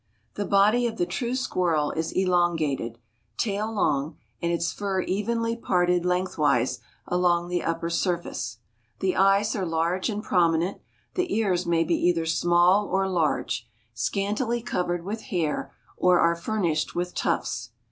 The 0.33 0.45
body 0.47 0.87
of 0.87 0.97
the 0.97 1.05
true 1.05 1.35
squirrel 1.35 1.91
is 1.91 2.11
elongated, 2.11 2.97
tail 3.37 3.71
long, 3.71 4.17
and 4.41 4.51
its 4.51 4.71
fur 4.73 5.01
evenly 5.01 5.55
parted 5.55 6.07
lengthwise 6.07 6.79
along 7.05 7.49
the 7.49 7.63
upper 7.63 7.91
surface. 7.91 8.57
The 8.97 9.15
eyes 9.15 9.55
are 9.55 9.63
large 9.63 10.09
and 10.09 10.23
prominent, 10.23 10.81
the 11.13 11.31
ears 11.35 11.67
may 11.67 11.83
be 11.83 11.93
either 11.97 12.25
small 12.25 12.87
or 12.87 13.07
large, 13.07 13.67
scantily 13.93 14.63
covered 14.63 15.05
with 15.05 15.21
hair 15.29 15.71
or 15.97 16.19
are 16.19 16.35
furnished 16.35 16.95
with 16.95 17.13
tufts. 17.13 17.69